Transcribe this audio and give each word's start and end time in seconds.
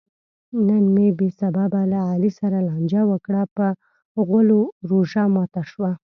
نن 0.67 0.83
مې 0.95 1.07
بې 1.17 1.29
سببه 1.39 1.81
له 1.91 1.99
علي 2.11 2.31
سره 2.39 2.57
لانجه 2.67 3.01
وکړه؛ 3.11 3.41
په 3.55 3.65
غولو 4.29 4.59
روژه 4.89 5.23
ماته 5.35 5.61
شوه. 5.71 5.91